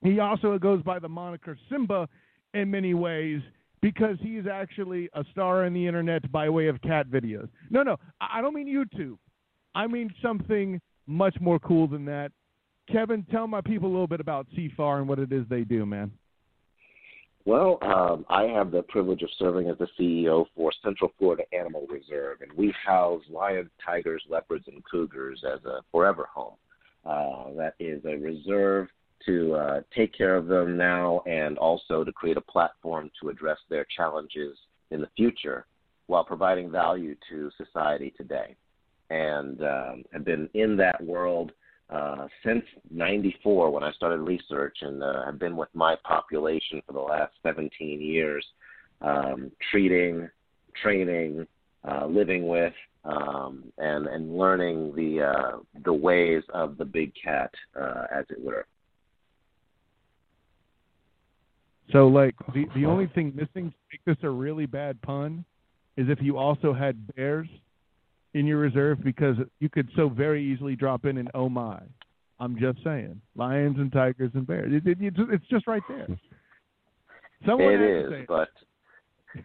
[0.03, 2.09] he also goes by the moniker Simba
[2.53, 3.41] in many ways
[3.81, 7.49] because he's actually a star on the internet by way of cat videos.
[7.71, 9.19] No, no, I don't mean YouTube.
[9.75, 12.33] I mean something much more cool than that.
[12.91, 15.85] Kevin, tell my people a little bit about CFAR and what it is they do,
[15.85, 16.13] man.
[17.45, 21.87] Well, um, I have the privilege of serving as the CEO for Central Florida Animal
[21.89, 26.55] Reserve, and we house lions, tigers, leopards, and cougars as a forever home.
[27.05, 28.89] Uh, that is a reserve
[29.25, 33.59] to uh, take care of them now and also to create a platform to address
[33.69, 34.57] their challenges
[34.91, 35.67] in the future
[36.07, 38.55] while providing value to society today.
[39.11, 41.53] And um, have been in that world
[41.91, 46.93] uh, since 94 when I started research and uh, have been with my population for
[46.93, 48.45] the last 17 years,
[49.01, 50.29] um, treating,
[50.83, 51.47] training,
[51.89, 52.73] uh, living with,
[53.05, 58.43] um, and and learning the uh, the ways of the big cat, uh, as it
[58.43, 58.67] were.
[61.93, 65.45] So, like the the only thing missing to make this a really bad pun
[65.97, 67.49] is if you also had bears
[68.35, 71.81] in your reserve because you could so very easily drop in an oh my.
[72.39, 74.71] I'm just saying, lions and tigers and bears.
[74.71, 76.07] It, it, it's just right there.
[77.47, 78.49] Someone it is, but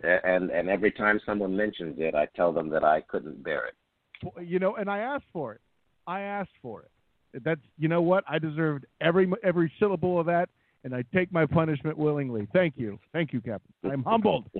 [0.03, 4.45] and and every time someone mentions it, I tell them that I couldn't bear it.
[4.45, 5.61] You know, and I asked for it.
[6.07, 7.43] I asked for it.
[7.43, 10.49] That's you know what I deserved every every syllable of that,
[10.83, 12.47] and I take my punishment willingly.
[12.53, 13.73] Thank you, thank you, Captain.
[13.83, 14.49] I'm humbled.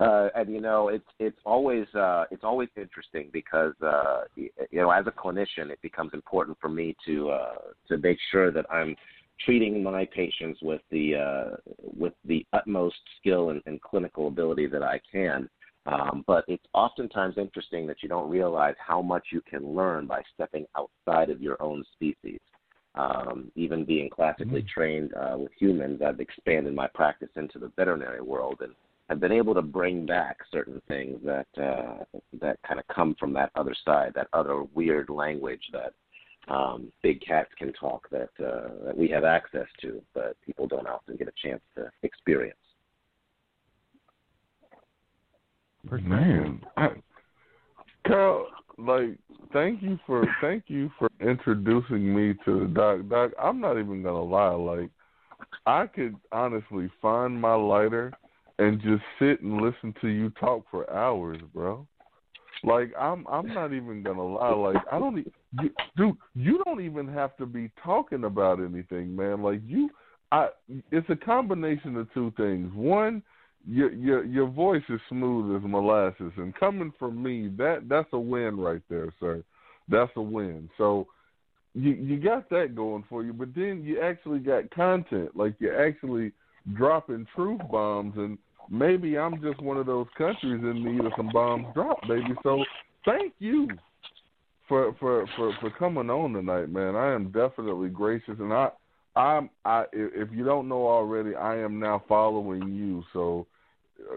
[0.00, 4.90] uh, and you know, it's it's always uh, it's always interesting because uh, you know,
[4.90, 7.54] as a clinician, it becomes important for me to uh,
[7.88, 8.96] to make sure that I'm
[9.44, 11.56] treating my patients with the uh,
[11.96, 15.48] with the utmost skill and, and clinical ability that I can.
[15.86, 20.22] Um, but it's oftentimes interesting that you don't realize how much you can learn by
[20.32, 22.40] stepping outside of your own species.
[22.96, 24.80] Um, even being classically mm-hmm.
[24.80, 28.72] trained uh, with humans, I've expanded my practice into the veterinary world, and
[29.08, 32.04] have been able to bring back certain things that uh,
[32.40, 35.92] that kind of come from that other side, that other weird language that
[36.48, 40.86] um, big cats can talk that uh, that we have access to, but people don't
[40.86, 42.56] often get a chance to experience.
[45.90, 46.88] Man, I,
[48.06, 48.46] Carl,
[48.78, 49.18] like,
[49.54, 53.00] thank you for thank you for introducing me to the doc.
[53.08, 54.90] Doc, I'm not even gonna lie, like,
[55.64, 58.12] I could honestly find my lighter
[58.58, 61.86] and just sit and listen to you talk for hours, bro.
[62.62, 64.50] Like I'm I'm not even gonna lie.
[64.50, 69.42] Like I don't you, dude, you don't even have to be talking about anything, man.
[69.42, 69.90] Like you
[70.32, 70.48] I
[70.90, 72.72] it's a combination of two things.
[72.74, 73.22] One,
[73.66, 78.18] your your your voice is smooth as molasses and coming from me, that that's a
[78.18, 79.42] win right there, sir.
[79.88, 80.68] That's a win.
[80.78, 81.06] So
[81.74, 85.36] you you got that going for you, but then you actually got content.
[85.36, 86.32] Like you're actually
[86.74, 88.38] dropping truth bombs and
[88.70, 92.34] maybe I'm just one of those countries in need of some bombs dropped, baby.
[92.42, 92.64] So
[93.04, 93.68] thank you
[94.68, 96.96] for for for for coming on tonight, man.
[96.96, 98.70] I am definitely gracious, and I
[99.16, 103.04] I'm I if you don't know already, I am now following you.
[103.12, 103.46] So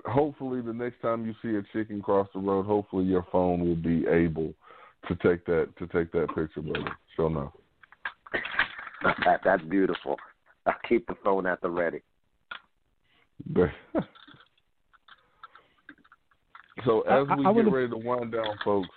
[0.05, 3.75] hopefully, the next time you see a chicken cross the road, hopefully your phone will
[3.75, 4.53] be able
[5.07, 6.97] to take that to take that picture, brother.
[7.15, 7.53] Sure enough.
[9.25, 10.17] That, that's beautiful.
[10.65, 12.01] I'll keep the phone at the ready.
[16.85, 18.87] So as we I, I get ready to wind down, folks,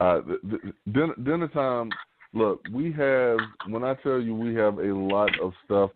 [0.00, 1.90] uh, the, the, dinner, dinner time.
[2.32, 5.90] Look, we have when I tell you we have a lot of stuff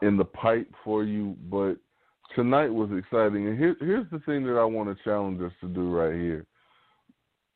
[0.00, 1.74] in the pipe for you, but
[2.34, 3.48] tonight was exciting.
[3.48, 6.46] And here, here's the thing that I want to challenge us to do right here.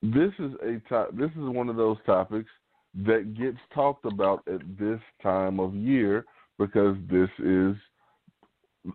[0.02, 2.50] This is a top, This is one of those topics
[3.04, 6.24] that gets talked about at this time of year
[6.58, 7.76] because this is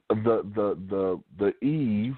[0.09, 2.15] the the the the eve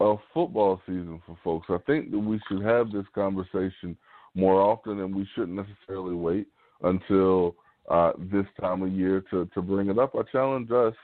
[0.00, 1.66] of football season for folks.
[1.70, 3.96] I think that we should have this conversation
[4.34, 6.46] more often, and we shouldn't necessarily wait
[6.82, 7.54] until
[7.90, 10.14] uh, this time of year to to bring it up.
[10.14, 10.94] I challenge us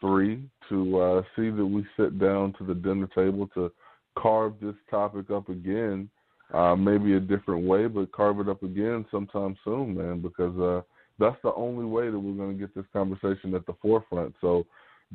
[0.00, 3.70] three to uh, see that we sit down to the dinner table to
[4.18, 6.08] carve this topic up again,
[6.54, 10.82] uh, maybe a different way, but carve it up again sometime soon, man, because uh,
[11.18, 14.34] that's the only way that we're going to get this conversation at the forefront.
[14.40, 14.66] So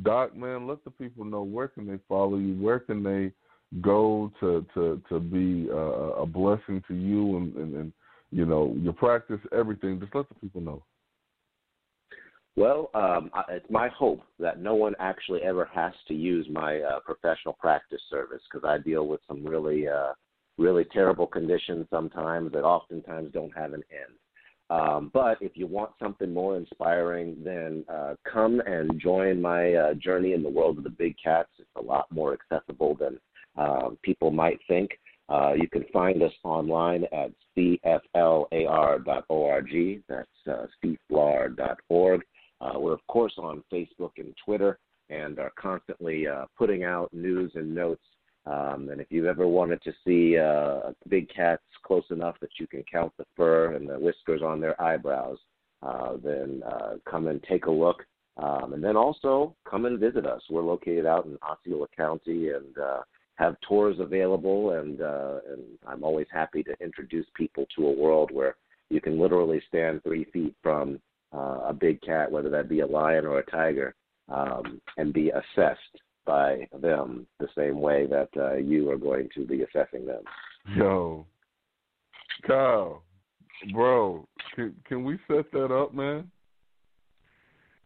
[0.04, 3.32] Doc, man, let the people know where can they follow you, where can they
[3.82, 7.94] go to to to be uh, a blessing to you and, and, and
[8.32, 10.00] you know your practice, everything.
[10.00, 10.84] Just let the people know.
[12.58, 17.00] Well, um, it's my hope that no one actually ever has to use my uh,
[17.00, 20.14] professional practice service because I deal with some really, uh,
[20.58, 24.16] really terrible conditions sometimes that oftentimes don't have an end.
[24.70, 29.94] Um, but if you want something more inspiring, then uh, come and join my uh,
[29.96, 31.50] journey in the world of the big cats.
[31.60, 33.20] It's a lot more accessible than
[33.58, 34.92] uh, people might think.
[35.28, 38.12] Uh, you can find us online at cflar.org.
[40.08, 40.66] That's uh,
[41.12, 42.22] cflar.org.
[42.62, 44.78] Uh, we're, of course, on Facebook and Twitter
[45.10, 48.04] and are constantly uh, putting out news and notes.
[48.46, 52.68] Um, and if you've ever wanted to see uh, big cats close enough that you
[52.68, 55.38] can count the fur and the whiskers on their eyebrows,
[55.84, 58.06] uh, then uh, come and take a look.
[58.38, 60.42] Um, and then also come and visit us.
[60.50, 63.02] We're located out in Osceola County and uh,
[63.36, 64.72] have tours available.
[64.72, 68.56] And, uh, and I'm always happy to introduce people to a world where
[68.90, 71.00] you can literally stand three feet from
[71.34, 73.96] uh, a big cat, whether that be a lion or a tiger,
[74.30, 79.46] um, and be assessed by them the same way that uh, you are going to
[79.46, 80.24] be assessing them.
[80.76, 81.26] Yo,
[82.46, 83.04] Kyle,
[83.74, 86.30] bro, can can we set that up, man?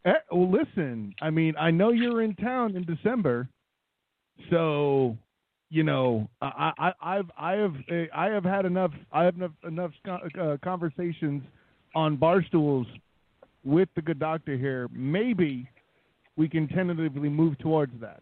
[0.05, 1.13] Eh, well, listen.
[1.21, 3.47] I mean, I know you're in town in December,
[4.49, 5.17] so
[5.69, 8.91] you know, I, I, I've, I have, eh, I have had enough.
[9.11, 9.91] I have enough, enough
[10.39, 11.43] uh, conversations
[11.95, 12.87] on bar stools
[13.65, 14.87] with the good doctor here.
[14.93, 15.67] Maybe
[16.37, 18.21] we can tentatively move towards that.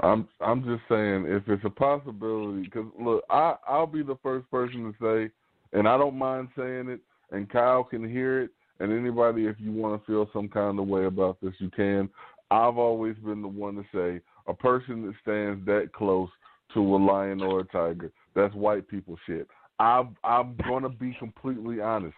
[0.00, 4.50] I'm I'm just saying if it's a possibility because look I I'll be the first
[4.50, 7.00] person to say and I don't mind saying it
[7.30, 8.50] and Kyle can hear it
[8.80, 12.08] and anybody if you want to feel some kind of way about this you can
[12.50, 16.30] I've always been the one to say a person that stands that close
[16.74, 19.46] to a lion or a tiger that's white people shit
[19.78, 22.16] I'm going to be completely honest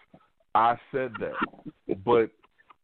[0.55, 1.35] I said that
[2.03, 2.31] but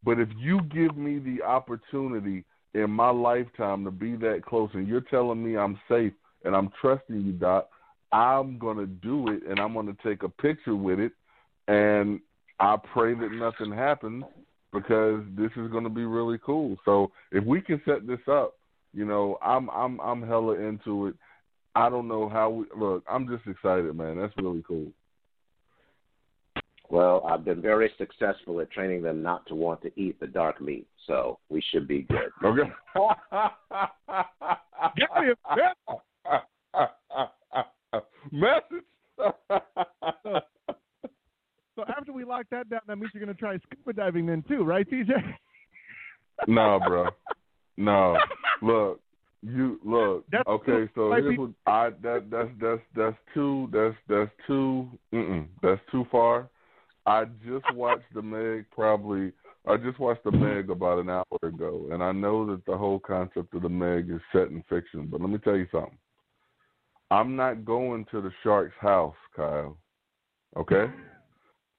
[0.03, 2.43] but if you give me the opportunity
[2.73, 6.13] in my lifetime to be that close, and you're telling me I'm safe
[6.43, 7.69] and I'm trusting you, Doc,
[8.11, 11.11] I'm gonna do it, and I'm gonna take a picture with it,
[11.67, 12.19] and
[12.59, 14.23] I pray that nothing happens
[14.73, 16.77] because this is gonna be really cool.
[16.85, 18.55] So if we can set this up,
[18.93, 21.15] you know, I'm I'm I'm hella into it.
[21.75, 23.03] I don't know how we look.
[23.09, 24.17] I'm just excited, man.
[24.19, 24.91] That's really cool.
[26.91, 30.59] Well, I've been very successful at training them not to want to eat the dark
[30.59, 32.31] meat, so we should be good.
[32.45, 32.69] Okay.
[34.97, 35.35] Give me a
[38.31, 38.83] message.
[39.17, 39.33] so,
[41.75, 44.43] so after we lock that down, that means you're going to try scuba diving then
[44.49, 45.11] too, right, TJ?
[46.47, 47.07] no, bro.
[47.77, 48.17] No.
[48.61, 48.99] Look,
[49.41, 50.25] you look.
[50.29, 55.47] That's okay, so here's what I that that's that's that's too that's that's too mm
[55.61, 56.49] that's too far.
[57.05, 59.31] I just watched the Meg probably
[59.67, 62.99] I just watched the Meg about an hour ago and I know that the whole
[62.99, 65.97] concept of the Meg is set in fiction, but let me tell you something.
[67.11, 69.77] I'm not going to the shark's house, Kyle.
[70.57, 70.85] Okay?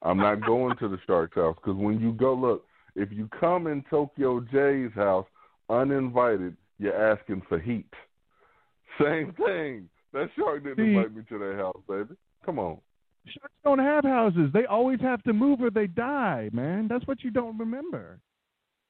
[0.02, 2.64] I'm not going to the shark's house because when you go look,
[2.94, 5.26] if you come in Tokyo J's house
[5.70, 7.88] uninvited, you're asking for heat.
[9.00, 9.88] Same thing.
[10.12, 12.14] That shark didn't See, invite me to their house, baby.
[12.44, 12.78] Come on.
[13.26, 14.50] Sharks don't have houses.
[14.52, 16.88] They always have to move or they die, man.
[16.88, 18.18] That's what you don't remember.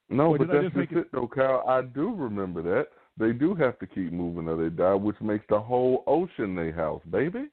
[0.09, 1.64] No, Or but that's just it, though, Kyle.
[1.66, 2.89] I do remember that.
[3.18, 6.72] They do have to keep moving or they die, which makes the whole ocean their
[6.72, 7.49] house, baby.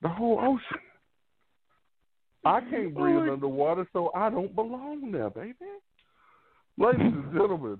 [0.00, 0.80] The whole ocean.
[2.44, 5.54] I can't breathe underwater, so I don't belong there, baby.
[6.76, 7.78] Ladies and gentlemen,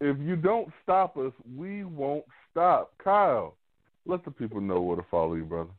[0.00, 2.92] if you don't stop us, we won't stop.
[3.02, 3.56] Kyle,
[4.06, 5.70] let the people know where to follow you, brother.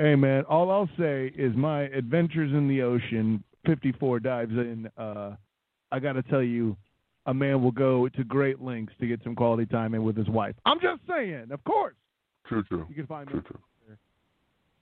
[0.00, 4.88] Hey, man, all I'll say is my adventures in the ocean, 54 dives in.
[4.96, 5.32] Uh,
[5.92, 6.74] I got to tell you,
[7.26, 10.30] a man will go to great lengths to get some quality time in with his
[10.30, 10.54] wife.
[10.64, 11.96] I'm just saying, of course.
[12.46, 12.86] True, true.
[12.88, 13.58] You can find me True, true.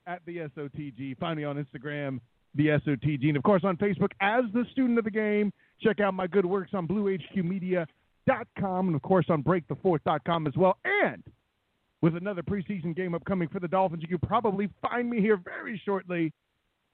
[0.07, 1.17] at the SOTG.
[1.17, 2.21] Find me on Instagram,
[2.55, 5.51] the SOTG, and of course on Facebook as the student of the game.
[5.83, 10.77] Check out my good works on BlueHQMedia.com and of course on BreakTheFourth.com as well.
[10.85, 11.21] And
[12.01, 15.81] with another preseason game upcoming for the Dolphins, you can probably find me here very
[15.83, 16.31] shortly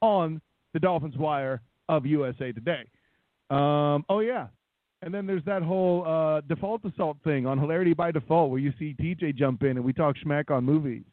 [0.02, 0.42] on
[0.74, 2.84] the Dolphins Wire of USA Today.
[3.50, 4.48] Um, oh yeah,
[5.02, 8.74] and then there's that whole uh, default assault thing on Hilarity by Default, where you
[8.80, 11.04] see TJ jump in and we talk smack on movies.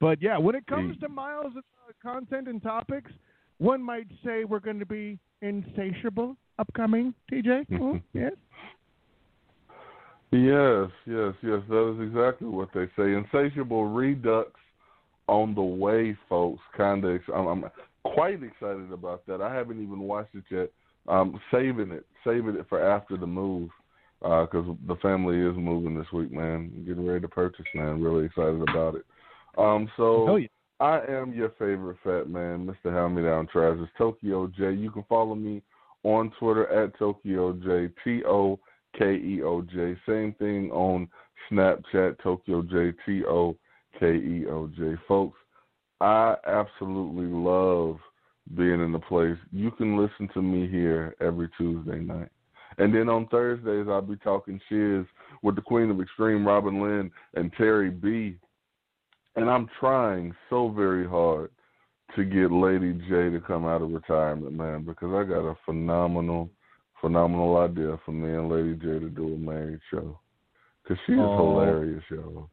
[0.00, 3.10] But yeah, when it comes to Miles' uh, content and topics,
[3.58, 7.14] one might say we're going to be insatiable upcoming.
[7.32, 8.32] TJ, oh, yes.
[10.30, 11.60] Yes, yes, yes.
[11.68, 13.14] That is exactly what they say.
[13.14, 14.50] Insatiable Redux
[15.26, 16.60] on the way, folks.
[16.76, 17.70] Kind of, I'm, I'm
[18.04, 19.40] quite excited about that.
[19.40, 20.70] I haven't even watched it yet.
[21.06, 23.70] I'm saving it, saving it for after the move,
[24.20, 26.84] because the family is moving this week, man.
[26.86, 28.02] Getting ready to purchase, man.
[28.02, 29.06] Really excited about it.
[29.56, 30.48] Um, so Oh, yeah.
[30.80, 32.92] I am your favorite fat man, Mr.
[32.92, 34.72] Hand Me Down Travis, Tokyo J.
[34.72, 35.62] You can follow me
[36.04, 38.60] on Twitter at Tokyo J, T O
[38.98, 39.96] K E O J.
[40.06, 41.08] Same thing on
[41.50, 43.56] Snapchat, Tokyo J, T O
[43.98, 44.94] K E O J.
[45.06, 45.38] Folks,
[46.00, 47.98] I absolutely love
[48.56, 49.36] being in the place.
[49.52, 52.30] You can listen to me here every Tuesday night.
[52.78, 55.04] And then on Thursdays, I'll be talking shiz
[55.42, 58.38] with the Queen of Extreme, Robin Lynn, and Terry B.
[59.36, 61.50] And I'm trying so very hard
[62.16, 66.50] to get Lady J to come out of retirement, man, because I got a phenomenal,
[67.00, 70.18] phenomenal idea for me and Lady J to do a married show.
[70.82, 71.36] Because she's oh.
[71.36, 72.48] hilarious, y'all.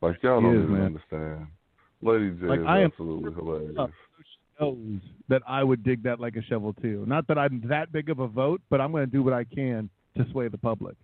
[0.00, 0.86] Like, y'all don't is, even man.
[0.86, 1.46] understand.
[2.02, 3.92] Lady J like, is I absolutely am, hilarious
[4.60, 7.04] knows that I would dig that like a shovel too.
[7.06, 9.44] Not that I'm that big of a vote, but I'm going to do what I
[9.44, 10.96] can to sway the public,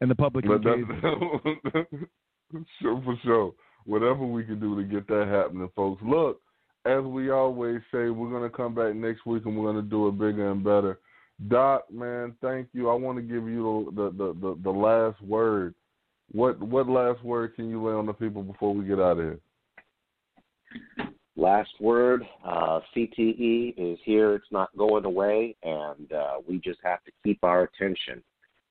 [0.00, 0.44] and the public.
[0.46, 0.78] But that's,
[2.80, 3.52] sure for sure.
[3.84, 6.02] Whatever we can do to get that happening, folks.
[6.06, 6.40] Look,
[6.84, 9.90] as we always say, we're going to come back next week and we're going to
[9.90, 11.00] do it bigger and better.
[11.48, 12.88] Doc, man, thank you.
[12.88, 15.74] I want to give you the the, the, the last word.
[16.30, 19.18] What what last word can you lay on the people before we get out of
[19.18, 19.40] here?
[21.36, 24.34] last word uh, CTE is here.
[24.34, 28.22] It's not going away, and uh, we just have to keep our attention.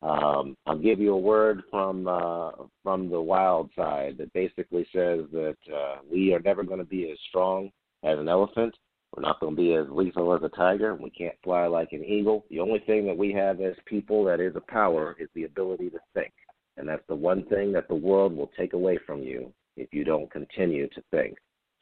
[0.01, 2.51] Um, I'll give you a word from uh,
[2.83, 7.11] from the wild side that basically says that uh, we are never going to be
[7.11, 7.69] as strong
[8.03, 8.75] as an elephant.
[9.15, 10.95] We're not going to be as lethal as a tiger.
[10.95, 12.45] We can't fly like an eagle.
[12.49, 15.89] The only thing that we have as people that is a power is the ability
[15.89, 16.31] to think.
[16.77, 20.03] And that's the one thing that the world will take away from you if you
[20.05, 21.37] don't continue to think.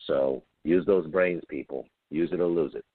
[0.07, 1.85] So Use those brains, people.
[2.09, 2.85] Use it or lose it.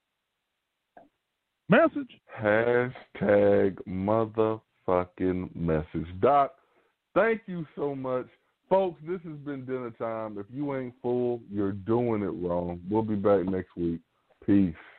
[1.69, 2.21] Message.
[2.39, 6.07] Hashtag motherfucking message.
[6.21, 6.55] Doc,
[7.15, 8.27] thank you so much.
[8.69, 10.37] Folks, this has been dinner time.
[10.39, 12.81] If you ain't full, you're doing it wrong.
[12.91, 14.01] We'll be back next week.
[14.47, 14.94] Peace.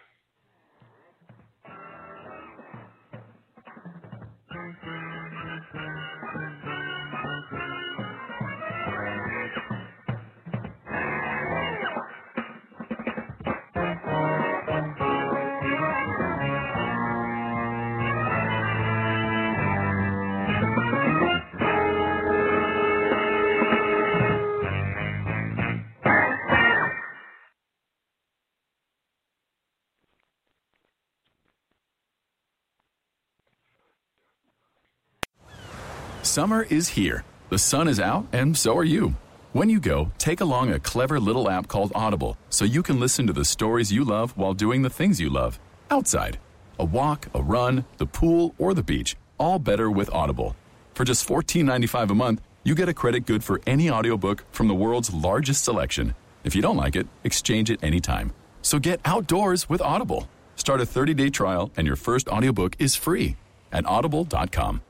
[36.35, 37.23] Summer is here.
[37.47, 39.15] The sun is out, and so are you.
[39.53, 43.25] When you go, take along a clever little app called Audible so you can listen
[43.27, 45.57] to the stories you love while doing the things you love
[45.89, 46.37] outside.
[46.77, 50.57] A walk, a run, the pool, or the beach, all better with Audible.
[50.93, 54.75] For just $14.95 a month, you get a credit good for any audiobook from the
[54.75, 56.15] world's largest selection.
[56.43, 58.33] If you don't like it, exchange it anytime.
[58.61, 60.27] So get outdoors with Audible.
[60.57, 63.37] Start a 30 day trial, and your first audiobook is free
[63.71, 64.81] at audible.com.